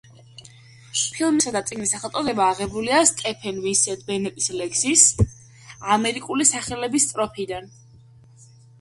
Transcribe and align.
ფილმისა 1.17 1.53
და 1.55 1.61
წიგნის 1.71 1.93
სახელწოდება 1.95 2.47
აღებულია 2.55 3.03
სტეფენ 3.11 3.61
ვინსენტ 3.67 4.03
ბენეტის 4.09 4.51
ლექსის 4.63 5.07
„ამერიკული 6.01 6.53
სახელების“ 6.57 7.11
სტროფიდან. 7.11 7.75